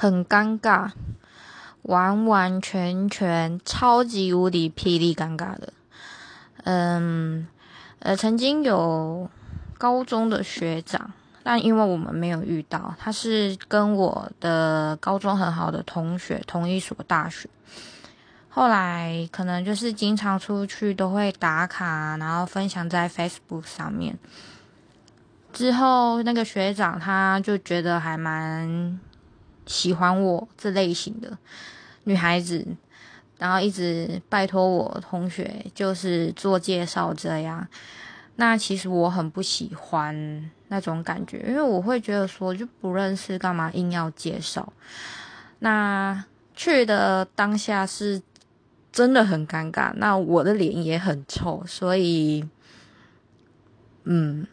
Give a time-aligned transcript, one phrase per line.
[0.00, 0.92] 很尴尬，
[1.82, 5.72] 完完全全超级无敌霹雳尴尬的。
[6.62, 7.48] 嗯，
[7.98, 9.28] 呃，曾经有
[9.76, 11.10] 高中的学长，
[11.42, 17.48] 但因为我们没有遇到，他是跟我的高中很好的同学，同一所大学。
[18.48, 24.16] 后来可能就是经常出去都会打卡，然后分享在 Facebook 上面。
[25.52, 29.00] 之后那个学长他就觉得还蛮
[29.68, 31.38] 喜欢我这类型的
[32.02, 32.66] 女孩子，
[33.38, 37.64] 然后一直拜托我同学就是做介绍这样。
[38.34, 44.72] 那其实我很不喜欢那种感觉，因为我会觉得说就不认识干嘛硬要介绍。
[45.60, 46.24] 那
[46.54, 48.20] 去的当下是。
[48.90, 52.48] 真的很尴尬，那我的脸也很臭，所以，
[54.04, 54.44] 嗯，